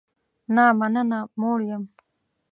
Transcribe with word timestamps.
نه 0.55 0.65
مننه، 0.79 1.19
موړ 1.39 1.59
یم 1.69 1.83